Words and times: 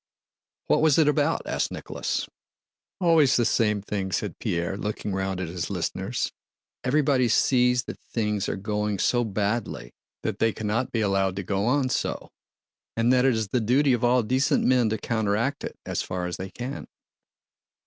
"What 0.65 0.81
was 0.81 0.97
it 0.97 1.07
about?" 1.07 1.45
asked 1.45 1.71
Nicholas. 1.71 2.27
"Always 2.99 3.35
the 3.35 3.45
same 3.45 3.83
thing," 3.83 4.11
said 4.11 4.39
Pierre, 4.39 4.75
looking 4.75 5.13
round 5.13 5.39
at 5.39 5.47
his 5.47 5.69
listeners. 5.69 6.31
"Everybody 6.83 7.27
sees 7.29 7.83
that 7.83 7.99
things 8.11 8.49
are 8.49 8.55
going 8.55 8.97
so 8.97 9.23
badly 9.23 9.93
that 10.23 10.39
they 10.39 10.53
cannot 10.53 10.91
be 10.91 11.01
allowed 11.01 11.35
to 11.35 11.43
go 11.43 11.67
on 11.67 11.89
so 11.89 12.31
and 12.97 13.13
that 13.13 13.25
it 13.25 13.35
is 13.35 13.49
the 13.49 13.61
duty 13.61 13.93
of 13.93 14.03
all 14.03 14.23
decent 14.23 14.63
men 14.63 14.89
to 14.89 14.97
counteract 14.97 15.63
it 15.63 15.77
as 15.85 16.01
far 16.01 16.25
as 16.25 16.37
they 16.37 16.49
can." 16.49 16.87